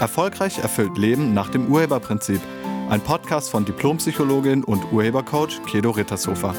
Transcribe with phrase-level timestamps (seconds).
[0.00, 2.40] Erfolgreich erfüllt Leben nach dem Urheberprinzip.
[2.88, 6.54] Ein Podcast von Diplompsychologin und Urhebercoach Kedo Rittershofer.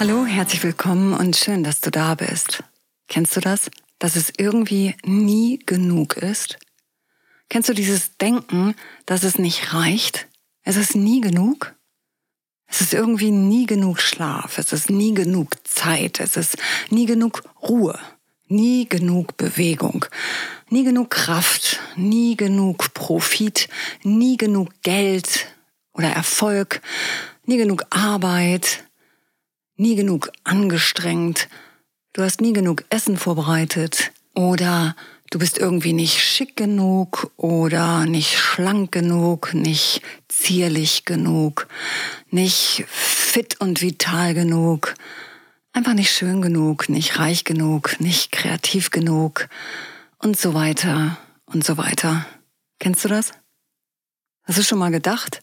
[0.00, 2.64] Hallo, herzlich willkommen und schön, dass du da bist.
[3.08, 3.70] Kennst du das?
[3.98, 6.58] Dass es irgendwie nie genug ist?
[7.50, 10.28] Kennst du dieses Denken, dass es nicht reicht?
[10.62, 11.74] Es ist nie genug?
[12.70, 16.58] Es ist irgendwie nie genug Schlaf, es ist nie genug Zeit, es ist
[16.90, 17.98] nie genug Ruhe,
[18.46, 20.04] nie genug Bewegung,
[20.68, 23.68] nie genug Kraft, nie genug Profit,
[24.02, 25.46] nie genug Geld
[25.94, 26.82] oder Erfolg,
[27.46, 28.84] nie genug Arbeit,
[29.76, 31.48] nie genug angestrengt,
[32.12, 34.94] du hast nie genug Essen vorbereitet oder
[35.30, 41.68] du bist irgendwie nicht schick genug oder nicht schlank genug, nicht zierlich genug,
[42.30, 44.94] nicht fit und vital genug,
[45.72, 49.48] einfach nicht schön genug, nicht reich genug, nicht kreativ genug
[50.18, 52.26] und so weiter und so weiter.
[52.78, 53.32] Kennst du das?
[54.44, 55.42] Hast du schon mal gedacht?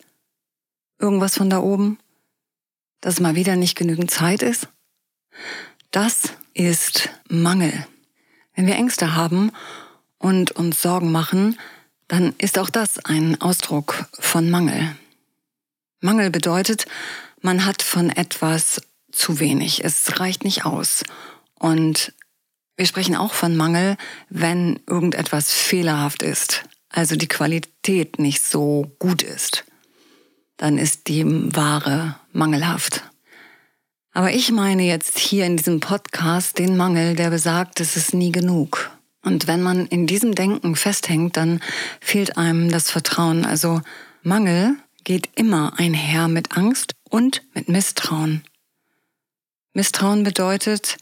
[0.99, 1.99] Irgendwas von da oben?
[3.01, 4.67] Dass mal wieder nicht genügend Zeit ist?
[5.91, 7.85] Das ist Mangel.
[8.55, 9.51] Wenn wir Ängste haben
[10.17, 11.59] und uns Sorgen machen,
[12.07, 14.95] dann ist auch das ein Ausdruck von Mangel.
[16.01, 16.85] Mangel bedeutet,
[17.41, 21.03] man hat von etwas zu wenig, es reicht nicht aus.
[21.57, 22.13] Und
[22.77, 23.97] wir sprechen auch von Mangel,
[24.29, 29.65] wenn irgendetwas fehlerhaft ist, also die Qualität nicht so gut ist.
[30.57, 33.03] Dann ist die Ware mangelhaft.
[34.16, 38.31] Aber ich meine jetzt hier in diesem Podcast den Mangel, der besagt, es ist nie
[38.31, 38.89] genug.
[39.22, 41.59] Und wenn man in diesem Denken festhängt, dann
[41.99, 43.44] fehlt einem das Vertrauen.
[43.44, 43.81] Also
[44.23, 48.45] Mangel geht immer einher mit Angst und mit Misstrauen.
[49.73, 50.95] Misstrauen bedeutet,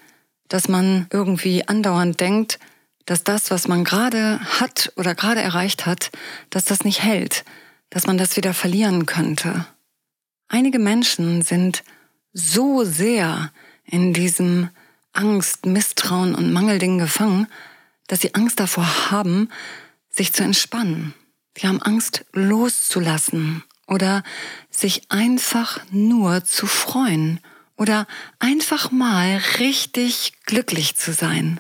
[0.47, 2.57] dass man irgendwie andauernd denkt,
[3.05, 6.09] dass das, was man gerade hat oder gerade erreicht hat,
[6.49, 7.45] dass das nicht hält,
[7.91, 9.67] dass man das wieder verlieren könnte.
[10.47, 11.83] Einige Menschen sind
[12.33, 13.51] so sehr
[13.85, 14.69] in diesem
[15.13, 17.47] Angst, Misstrauen und Mangelding gefangen,
[18.07, 19.49] dass sie Angst davor haben,
[20.09, 21.13] sich zu entspannen.
[21.57, 24.23] Sie haben Angst loszulassen oder
[24.69, 27.39] sich einfach nur zu freuen
[27.77, 28.07] oder
[28.39, 31.59] einfach mal richtig glücklich zu sein.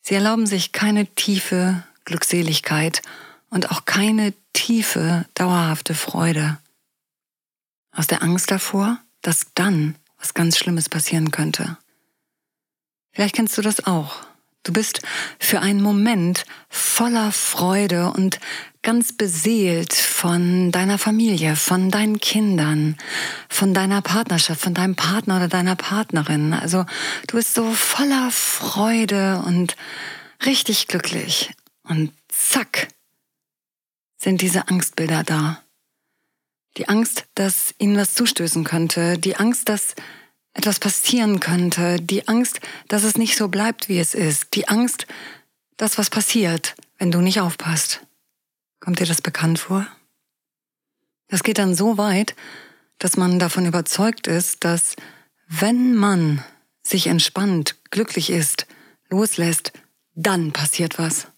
[0.00, 3.02] Sie erlauben sich keine tiefe Glückseligkeit
[3.50, 6.58] und auch keine tiefe, dauerhafte Freude.
[7.92, 11.78] Aus der Angst davor, dass dann was ganz Schlimmes passieren könnte.
[13.12, 14.24] Vielleicht kennst du das auch.
[14.64, 15.02] Du bist
[15.40, 18.38] für einen Moment voller Freude und
[18.82, 22.96] ganz beseelt von deiner Familie, von deinen Kindern,
[23.48, 26.52] von deiner Partnerschaft, von deinem Partner oder deiner Partnerin.
[26.52, 26.84] Also
[27.26, 29.76] du bist so voller Freude und
[30.46, 31.52] richtig glücklich.
[31.82, 32.88] Und zack,
[34.16, 35.60] sind diese Angstbilder da.
[36.76, 39.94] Die Angst, dass ihnen was zustößen könnte, die Angst, dass
[40.54, 45.06] etwas passieren könnte, die Angst, dass es nicht so bleibt, wie es ist, die Angst,
[45.76, 48.00] dass was passiert, wenn du nicht aufpasst.
[48.80, 49.86] Kommt dir das bekannt vor?
[51.28, 52.34] Das geht dann so weit,
[52.98, 54.96] dass man davon überzeugt ist, dass
[55.48, 56.44] wenn man
[56.82, 58.66] sich entspannt, glücklich ist,
[59.08, 59.72] loslässt,
[60.14, 61.28] dann passiert was.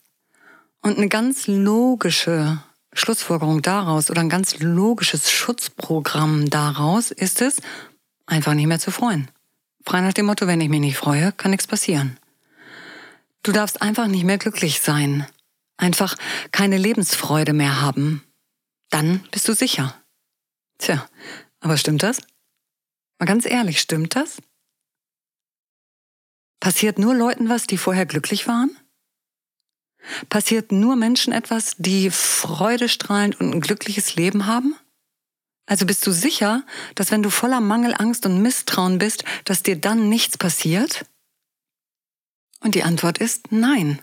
[0.82, 2.62] Und eine ganz logische
[2.94, 7.60] Schlussfolgerung daraus oder ein ganz logisches Schutzprogramm daraus ist es,
[8.26, 9.30] einfach nicht mehr zu freuen.
[9.84, 12.18] Frei nach dem Motto, wenn ich mich nicht freue, kann nichts passieren.
[13.42, 15.26] Du darfst einfach nicht mehr glücklich sein,
[15.76, 16.16] einfach
[16.50, 18.22] keine Lebensfreude mehr haben.
[18.90, 19.94] Dann bist du sicher.
[20.78, 21.06] Tja,
[21.60, 22.18] aber stimmt das?
[23.18, 24.38] Mal ganz ehrlich, stimmt das?
[26.60, 28.74] Passiert nur Leuten was, die vorher glücklich waren?
[30.28, 34.76] Passiert nur Menschen etwas, die freudestrahlend und ein glückliches Leben haben?
[35.66, 36.62] Also bist du sicher,
[36.94, 41.06] dass wenn du voller Mangel, Angst und Misstrauen bist, dass dir dann nichts passiert?
[42.60, 44.00] Und die Antwort ist nein.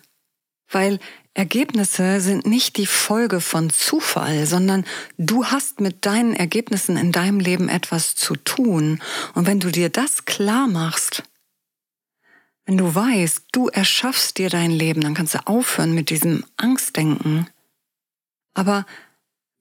[0.70, 1.00] Weil
[1.34, 4.86] Ergebnisse sind nicht die Folge von Zufall, sondern
[5.18, 9.02] du hast mit deinen Ergebnissen in deinem Leben etwas zu tun.
[9.34, 11.24] Und wenn du dir das klar machst,
[12.66, 17.48] wenn du weißt, du erschaffst dir dein Leben, dann kannst du aufhören mit diesem Angstdenken.
[18.54, 18.86] Aber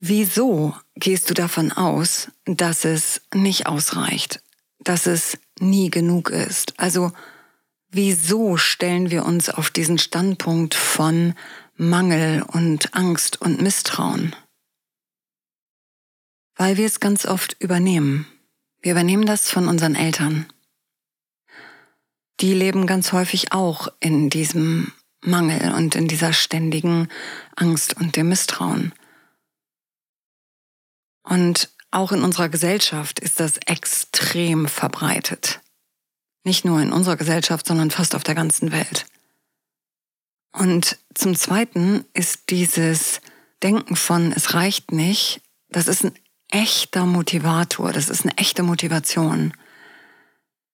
[0.03, 4.41] Wieso gehst du davon aus, dass es nicht ausreicht,
[4.79, 6.73] dass es nie genug ist?
[6.79, 7.11] Also
[7.91, 11.35] wieso stellen wir uns auf diesen Standpunkt von
[11.75, 14.35] Mangel und Angst und Misstrauen?
[16.55, 18.25] Weil wir es ganz oft übernehmen.
[18.81, 20.47] Wir übernehmen das von unseren Eltern.
[22.41, 24.91] Die leben ganz häufig auch in diesem
[25.21, 27.07] Mangel und in dieser ständigen
[27.55, 28.93] Angst und dem Misstrauen.
[31.23, 35.61] Und auch in unserer Gesellschaft ist das extrem verbreitet.
[36.43, 39.05] Nicht nur in unserer Gesellschaft, sondern fast auf der ganzen Welt.
[40.51, 43.21] Und zum Zweiten ist dieses
[43.61, 46.17] Denken von, es reicht nicht, das ist ein
[46.49, 49.53] echter Motivator, das ist eine echte Motivation.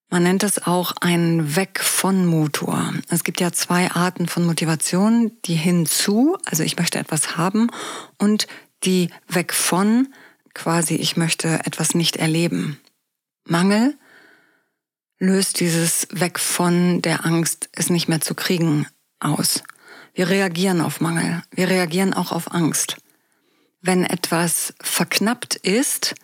[0.09, 2.93] Man nennt es auch ein Weg von Motor.
[3.09, 7.69] Es gibt ja zwei Arten von Motivation, die hinzu, also ich möchte etwas haben,
[8.17, 8.47] und
[8.83, 10.07] die weg von,
[10.53, 12.79] quasi ich möchte etwas nicht erleben.
[13.43, 13.97] Mangel
[15.19, 18.87] löst dieses Weg von der Angst, es nicht mehr zu kriegen,
[19.19, 19.63] aus.
[20.13, 21.43] Wir reagieren auf Mangel.
[21.51, 22.97] Wir reagieren auch auf Angst.
[23.81, 26.15] Wenn etwas verknappt ist,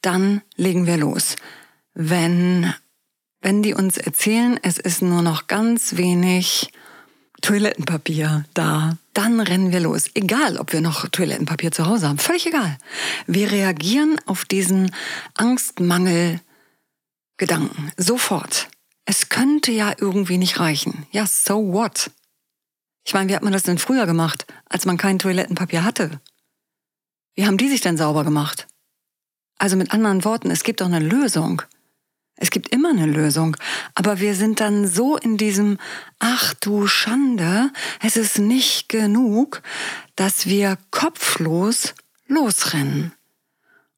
[0.00, 1.36] dann legen wir los.
[1.94, 2.74] Wenn,
[3.40, 6.72] wenn die uns erzählen, es ist nur noch ganz wenig
[7.42, 10.10] Toilettenpapier da, dann rennen wir los.
[10.14, 12.18] Egal, ob wir noch Toilettenpapier zu Hause haben.
[12.18, 12.78] Völlig egal.
[13.26, 14.90] Wir reagieren auf diesen
[15.34, 16.40] Angstmangel
[17.36, 17.92] Gedanken.
[17.96, 18.68] Sofort.
[19.04, 21.06] Es könnte ja irgendwie nicht reichen.
[21.12, 22.10] Ja, so what?
[23.04, 26.20] Ich meine, wie hat man das denn früher gemacht, als man kein Toilettenpapier hatte?
[27.34, 28.66] Wie haben die sich denn sauber gemacht?
[29.58, 31.62] Also mit anderen Worten, es gibt doch eine Lösung.
[32.36, 33.56] Es gibt immer eine Lösung.
[33.94, 35.78] Aber wir sind dann so in diesem,
[36.18, 37.70] ach du Schande,
[38.02, 39.62] es ist nicht genug,
[40.16, 41.94] dass wir kopflos
[42.26, 43.12] losrennen.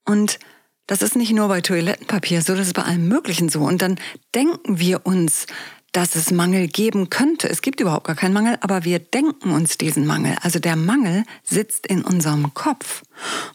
[0.04, 0.38] Und
[0.86, 3.60] das ist nicht nur bei Toilettenpapier so, das ist bei allem Möglichen so.
[3.60, 3.98] Und dann
[4.34, 5.46] denken wir uns,
[5.92, 7.48] dass es Mangel geben könnte.
[7.48, 10.36] Es gibt überhaupt gar keinen Mangel, aber wir denken uns diesen Mangel.
[10.42, 13.02] Also der Mangel sitzt in unserem Kopf.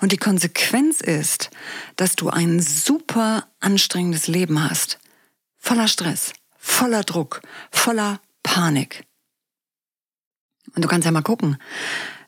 [0.02, 1.52] Und die Konsequenz ist,
[1.96, 5.00] dass du ein super anstrengendes Leben hast.
[5.58, 7.42] Voller Stress, voller Druck,
[7.72, 9.06] voller Panik.
[10.76, 11.58] Und du kannst ja mal gucken,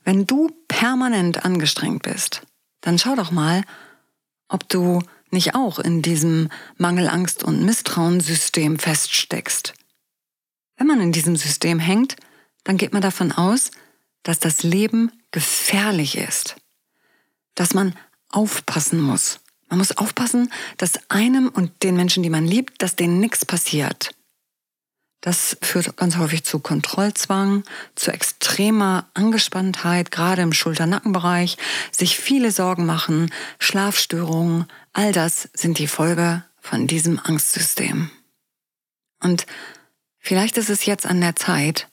[0.03, 2.43] wenn du permanent angestrengt bist,
[2.81, 3.63] dann schau doch mal,
[4.47, 5.01] ob du
[5.31, 9.73] nicht auch in diesem Mangelangst- und Misstrauenssystem feststeckst.
[10.77, 12.15] Wenn man in diesem System hängt,
[12.63, 13.71] dann geht man davon aus,
[14.23, 16.55] dass das Leben gefährlich ist,
[17.53, 17.95] dass man
[18.29, 19.39] aufpassen muss.
[19.69, 24.11] Man muss aufpassen, dass einem und den Menschen, die man liebt, dass denen nichts passiert.
[25.21, 27.63] Das führt ganz häufig zu Kontrollzwang,
[27.95, 31.57] zu extremer Angespanntheit, gerade im Schulter-Nackenbereich,
[31.91, 38.11] sich viele Sorgen machen, Schlafstörungen, all das sind die Folge von diesem Angstsystem.
[39.19, 39.47] Und
[40.25, 41.87] vielleicht ist es jetzt an der Zeit,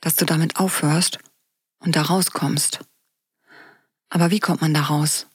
[0.00, 1.18] dass du damit aufhörst
[1.78, 2.80] und da rauskommst.
[4.10, 5.26] Aber wie kommt man da raus?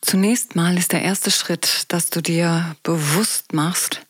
[0.00, 4.06] Zunächst mal ist der erste Schritt, dass du dir bewusst machst,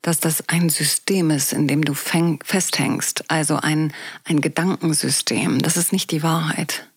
[0.00, 3.92] dass das ein System ist, in dem du festhängst, also ein,
[4.24, 5.60] ein Gedankensystem.
[5.60, 6.88] Das ist nicht die Wahrheit.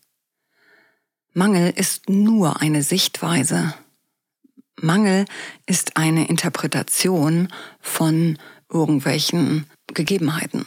[1.33, 3.75] Mangel ist nur eine Sichtweise.
[4.77, 5.25] Mangel
[5.65, 7.49] ist eine Interpretation
[7.79, 8.39] von
[8.71, 10.65] irgendwelchen Gegebenheiten.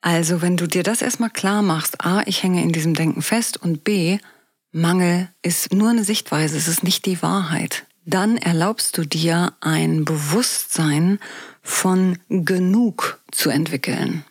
[0.00, 3.56] Also wenn du dir das erstmal klar machst, a, ich hänge in diesem Denken fest
[3.56, 4.18] und b,
[4.72, 10.04] Mangel ist nur eine Sichtweise, es ist nicht die Wahrheit dann erlaubst du dir ein
[10.04, 11.18] Bewusstsein
[11.62, 14.24] von genug zu entwickeln.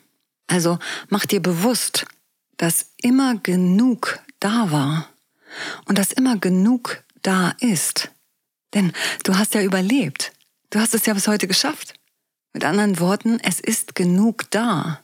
[0.46, 2.06] Also mach dir bewusst,
[2.58, 5.08] dass immer genug da war
[5.86, 8.10] und dass immer genug da ist.
[8.74, 8.92] Denn
[9.24, 10.32] du hast ja überlebt.
[10.70, 11.94] Du hast es ja bis heute geschafft.
[12.52, 15.00] Mit anderen Worten, es ist genug da.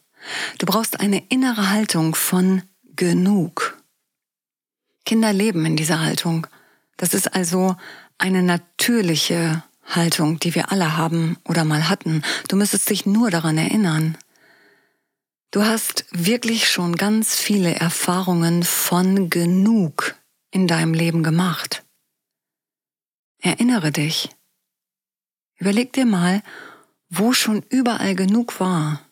[0.58, 2.62] Du brauchst eine innere Haltung von
[2.94, 3.78] genug.
[5.06, 6.46] Kinder leben in dieser Haltung.
[6.98, 7.76] Das ist also
[8.18, 12.22] eine natürliche Haltung, die wir alle haben oder mal hatten.
[12.48, 14.18] Du müsstest dich nur daran erinnern.
[15.50, 20.14] Du hast wirklich schon ganz viele Erfahrungen von genug
[20.50, 21.84] in deinem Leben gemacht.
[23.40, 24.28] Erinnere dich.
[25.56, 26.42] Überleg dir mal,
[27.10, 29.02] wo schon überall genug war.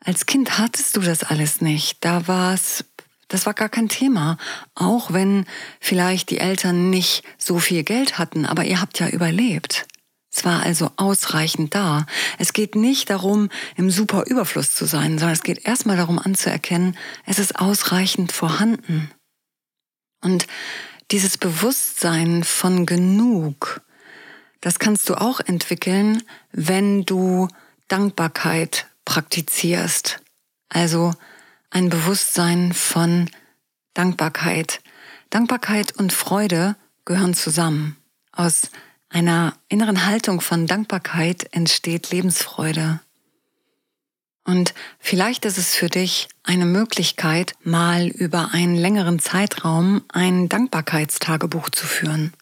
[0.00, 2.04] Als Kind hattest du das alles nicht.
[2.04, 2.84] Da war es
[3.28, 4.36] das war gar kein Thema,
[4.74, 5.46] auch wenn
[5.80, 9.86] vielleicht die Eltern nicht so viel Geld hatten, aber ihr habt ja überlebt.
[10.30, 12.06] Es war also ausreichend da.
[12.38, 16.96] Es geht nicht darum, im super Überfluss zu sein, sondern es geht erstmal darum anzuerkennen,
[17.24, 19.10] es ist ausreichend vorhanden.
[20.20, 20.46] Und
[21.10, 23.82] dieses Bewusstsein von genug,
[24.64, 27.48] das kannst du auch entwickeln, wenn du
[27.88, 30.22] Dankbarkeit praktizierst.
[30.70, 31.12] Also
[31.68, 33.28] ein Bewusstsein von
[33.92, 34.80] Dankbarkeit.
[35.28, 37.98] Dankbarkeit und Freude gehören zusammen
[38.32, 38.70] aus
[39.10, 43.00] einer inneren Haltung von Dankbarkeit entsteht Lebensfreude.
[44.44, 51.68] Und vielleicht ist es für dich eine Möglichkeit, mal über einen längeren Zeitraum ein Dankbarkeitstagebuch
[51.68, 52.32] zu führen.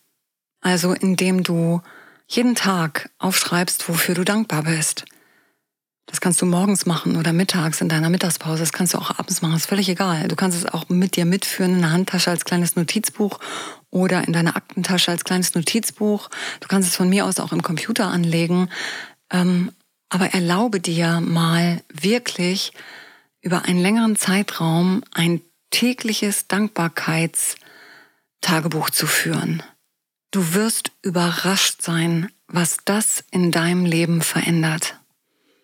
[0.60, 1.82] Also indem du
[2.34, 5.04] jeden Tag aufschreibst, wofür du dankbar bist.
[6.06, 8.58] Das kannst du morgens machen oder mittags in deiner Mittagspause.
[8.58, 9.52] Das kannst du auch abends machen.
[9.52, 10.28] Das ist völlig egal.
[10.28, 13.38] Du kannst es auch mit dir mitführen in der Handtasche als kleines Notizbuch
[13.90, 16.28] oder in deiner Aktentasche als kleines Notizbuch.
[16.60, 18.68] Du kannst es von mir aus auch im Computer anlegen.
[19.30, 19.72] Ähm,
[20.10, 22.72] aber erlaube dir mal wirklich
[23.40, 29.62] über einen längeren Zeitraum ein tägliches Dankbarkeitstagebuch zu führen.
[30.32, 34.98] Du wirst überrascht sein, was das in deinem Leben verändert.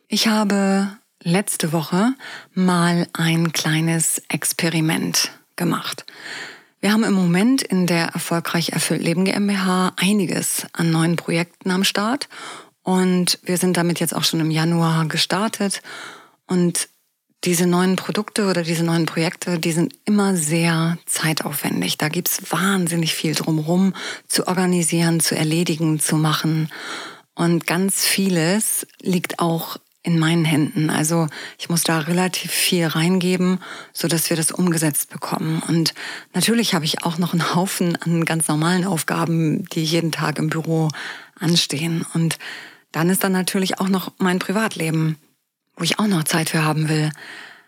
[0.09, 2.13] Ich habe letzte Woche
[2.53, 6.05] mal ein kleines Experiment gemacht.
[6.81, 11.83] Wir haben im Moment in der Erfolgreich Erfüllt Leben GmbH einiges an neuen Projekten am
[11.83, 12.29] Start
[12.83, 15.81] und wir sind damit jetzt auch schon im Januar gestartet.
[16.47, 16.91] Und
[17.45, 21.97] diese neuen Produkte oder diese neuen Projekte, die sind immer sehr zeitaufwendig.
[21.97, 23.95] Da gibt's wahnsinnig viel drumherum
[24.27, 26.69] zu organisieren, zu erledigen, zu machen.
[27.35, 30.91] Und ganz vieles liegt auch in meinen Händen.
[30.91, 31.29] Also
[31.59, 33.61] ich muss da relativ viel reingeben,
[33.93, 35.63] so dass wir das umgesetzt bekommen.
[35.69, 35.95] Und
[36.35, 40.49] natürlich habe ich auch noch einen Haufen an ganz normalen Aufgaben, die jeden Tag im
[40.49, 40.89] Büro
[41.39, 42.05] anstehen.
[42.15, 42.39] Und
[42.91, 45.17] dann ist dann natürlich auch noch mein Privatleben,
[45.79, 47.11] wo ich auch noch Zeit für haben will.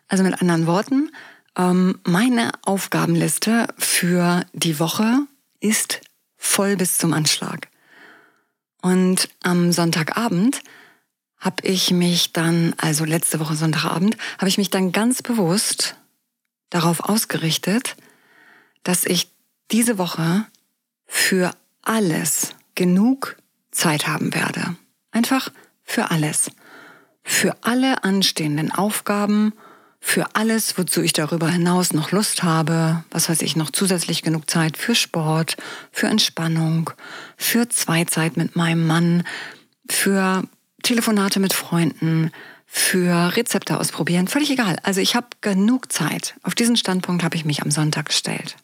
[0.08, 1.10] Also mit anderen Worten,
[1.56, 5.20] ähm, meine Aufgabenliste für die Woche
[5.60, 6.00] ist
[6.36, 7.68] voll bis zum Anschlag.
[8.82, 10.60] Und am Sonntagabend
[11.38, 15.96] habe ich mich dann, also letzte Woche Sonntagabend, habe ich mich dann ganz bewusst
[16.70, 17.96] darauf ausgerichtet,
[18.82, 19.28] dass ich
[19.70, 20.46] diese Woche
[21.06, 21.52] für
[21.82, 23.36] alles genug
[23.70, 24.76] Zeit haben werde.
[25.12, 25.50] Einfach
[25.84, 26.50] für alles.
[27.22, 29.52] Für alle anstehenden Aufgaben,
[30.00, 34.50] für alles, wozu ich darüber hinaus noch Lust habe, was weiß ich, noch zusätzlich genug
[34.50, 35.56] Zeit für Sport,
[35.92, 36.90] für Entspannung,
[37.36, 39.24] für Zweizeit mit meinem Mann,
[39.88, 40.42] für
[40.82, 42.30] Telefonate mit Freunden,
[42.66, 44.76] für Rezepte ausprobieren, völlig egal.
[44.82, 46.34] Also ich habe genug Zeit.
[46.42, 48.56] Auf diesen Standpunkt habe ich mich am Sonntag gestellt.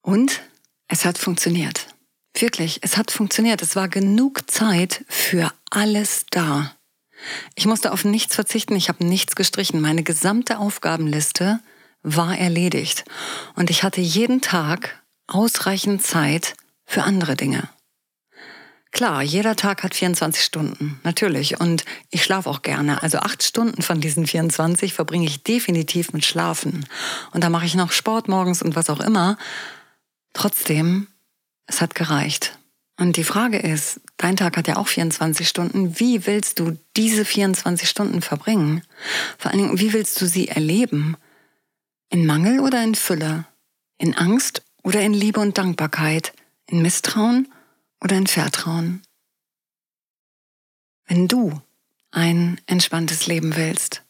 [0.00, 0.40] Und
[0.88, 1.86] es hat funktioniert.
[2.34, 3.62] Wirklich, es hat funktioniert.
[3.62, 6.72] Es war genug Zeit für alles da.
[7.54, 9.80] Ich musste auf nichts verzichten, ich habe nichts gestrichen.
[9.80, 11.60] Meine gesamte Aufgabenliste
[12.02, 13.04] war erledigt.
[13.54, 17.68] Und ich hatte jeden Tag ausreichend Zeit für andere Dinge.
[18.90, 21.58] Klar, jeder Tag hat 24 Stunden, natürlich.
[21.60, 23.02] Und ich schlafe auch gerne.
[23.02, 26.84] Also acht Stunden von diesen 24 verbringe ich definitiv mit Schlafen.
[27.30, 29.38] Und da mache ich noch Sport morgens und was auch immer.
[30.34, 31.08] Trotzdem
[31.66, 32.58] es hat gereicht.
[33.02, 35.98] Und die Frage ist, dein Tag hat ja auch 24 Stunden.
[35.98, 38.84] Wie willst du diese 24 Stunden verbringen?
[39.38, 41.16] Vor allen Dingen, wie willst du sie erleben?
[42.10, 43.44] In Mangel oder in Fülle?
[43.98, 46.32] In Angst oder in Liebe und Dankbarkeit?
[46.66, 47.52] In Misstrauen
[48.00, 49.02] oder in Vertrauen?
[51.08, 51.60] Wenn du
[52.12, 54.04] ein entspanntes Leben willst,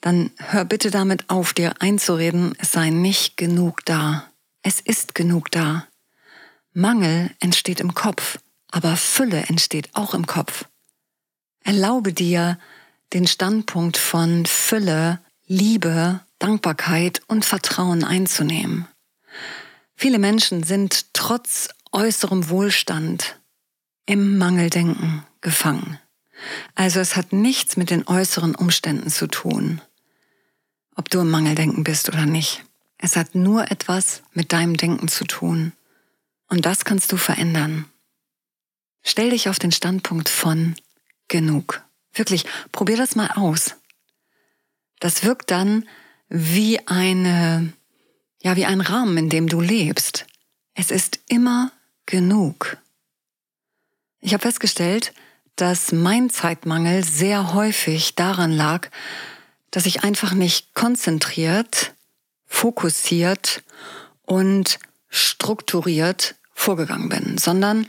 [0.00, 4.30] dann hör bitte damit auf, dir einzureden, es sei nicht genug da.
[4.62, 5.88] Es ist genug da.
[6.76, 8.38] Mangel entsteht im Kopf,
[8.70, 10.66] aber Fülle entsteht auch im Kopf.
[11.64, 12.58] Erlaube dir,
[13.14, 18.86] den Standpunkt von Fülle, Liebe, Dankbarkeit und Vertrauen einzunehmen.
[19.94, 23.40] Viele Menschen sind trotz äußerem Wohlstand
[24.04, 25.98] im Mangeldenken gefangen.
[26.74, 29.80] Also es hat nichts mit den äußeren Umständen zu tun,
[30.94, 32.64] ob du im Mangeldenken bist oder nicht.
[32.98, 35.72] Es hat nur etwas mit deinem Denken zu tun.
[36.48, 37.86] Und das kannst du verändern.
[39.02, 40.74] Stell dich auf den Standpunkt von
[41.28, 41.82] genug.
[42.12, 43.76] Wirklich, probier das mal aus.
[45.00, 45.88] Das wirkt dann
[46.28, 47.72] wie eine,
[48.42, 50.26] ja, wie ein Rahmen, in dem du lebst.
[50.74, 51.72] Es ist immer
[52.06, 52.78] genug.
[54.20, 55.12] Ich habe festgestellt,
[55.56, 58.90] dass mein Zeitmangel sehr häufig daran lag,
[59.70, 61.94] dass ich einfach nicht konzentriert,
[62.46, 63.62] fokussiert
[64.22, 64.78] und
[65.16, 67.86] strukturiert vorgegangen bin, sondern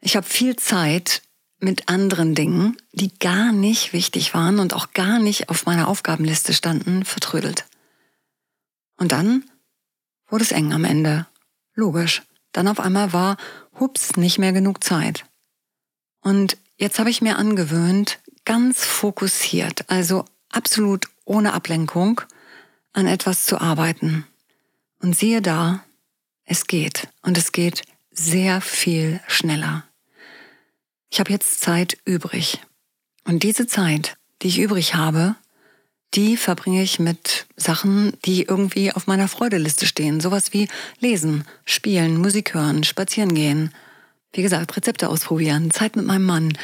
[0.00, 1.22] ich habe viel Zeit
[1.58, 6.52] mit anderen Dingen, die gar nicht wichtig waren und auch gar nicht auf meiner Aufgabenliste
[6.52, 7.64] standen, vertrödelt.
[8.96, 9.44] Und dann
[10.28, 11.26] wurde es eng am Ende.
[11.74, 12.22] Logisch.
[12.52, 13.36] Dann auf einmal war,
[13.80, 15.24] hups, nicht mehr genug Zeit.
[16.20, 22.20] Und jetzt habe ich mir angewöhnt, ganz fokussiert, also absolut ohne Ablenkung,
[22.92, 24.26] an etwas zu arbeiten.
[25.00, 25.82] Und siehe da,
[26.44, 27.08] es geht.
[27.22, 29.84] Und es geht sehr viel schneller.
[31.10, 32.60] ich habe jetzt Zeit übrig.
[33.24, 35.36] Und diese Zeit, die ich übrig habe,
[36.14, 40.20] die verbringe ich mit Sachen, die irgendwie auf meiner Freudeliste stehen.
[40.20, 40.68] Sowas wie
[41.00, 43.72] Lesen, Spielen, Musik hören, Spazieren gehen.
[44.32, 46.58] Wie gesagt, Rezepte ausprobieren, Zeit mit meinem Mann.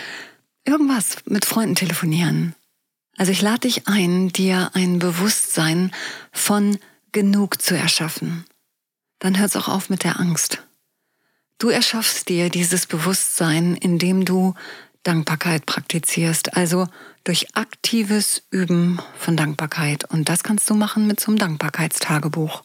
[0.64, 2.54] Irgendwas mit Freunden telefonieren.
[3.16, 5.90] Also ich lade dich ein, dir ein Bewusstsein
[6.32, 6.78] von
[7.12, 8.44] genug zu erschaffen.
[9.20, 10.66] Dann hört's auch auf mit der Angst.
[11.58, 14.54] Du erschaffst dir dieses Bewusstsein, indem du
[15.02, 16.86] Dankbarkeit praktizierst, also
[17.24, 20.04] durch aktives Üben von Dankbarkeit.
[20.10, 22.62] Und das kannst du machen mit so einem Dankbarkeitstagebuch.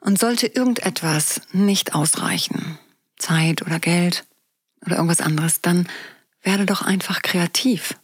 [0.00, 2.78] Und sollte irgendetwas nicht ausreichen,
[3.16, 4.24] Zeit oder Geld
[4.84, 5.88] oder irgendwas anderes, dann
[6.42, 7.94] werde doch einfach kreativ.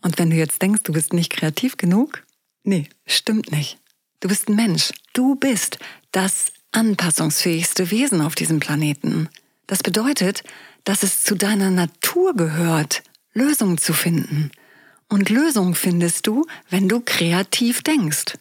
[0.00, 2.24] Und wenn du jetzt denkst, du bist nicht kreativ genug,
[2.62, 3.78] nee, stimmt nicht.
[4.20, 4.92] Du bist ein Mensch.
[5.12, 5.78] Du bist
[6.10, 9.28] das anpassungsfähigste Wesen auf diesem Planeten.
[9.66, 10.42] Das bedeutet,
[10.84, 13.02] dass es zu deiner Natur gehört,
[13.32, 14.50] Lösungen zu finden.
[15.08, 18.36] Und Lösungen findest du, wenn du kreativ denkst.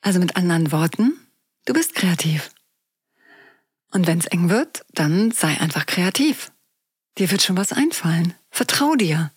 [0.00, 1.14] Also mit anderen Worten,
[1.64, 2.50] du bist kreativ.
[3.90, 6.52] Und wenn es eng wird, dann sei einfach kreativ.
[7.16, 8.34] Dir wird schon was einfallen.
[8.50, 9.32] Vertrau dir.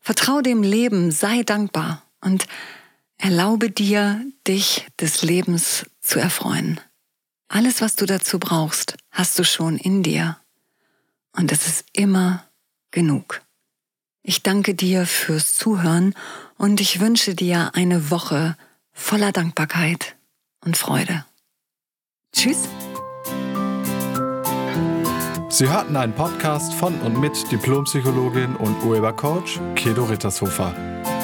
[0.00, 2.46] Vertrau dem Leben, sei dankbar und
[3.16, 6.80] erlaube dir, dich des Lebens zu erfreuen.
[7.52, 10.36] Alles, was du dazu brauchst, hast du schon in dir.
[11.36, 12.44] Und es ist immer
[12.92, 13.42] genug.
[14.22, 16.14] Ich danke dir fürs Zuhören
[16.58, 18.56] und ich wünsche dir eine Woche
[18.92, 20.14] voller Dankbarkeit
[20.64, 21.24] und Freude.
[22.32, 22.68] Tschüss.
[25.48, 30.89] Sie hörten einen Podcast von und mit Diplompsychologin und Urhebercoach Kedo Rittershofer.